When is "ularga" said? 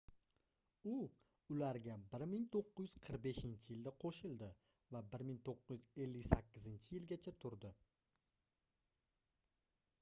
1.55-1.97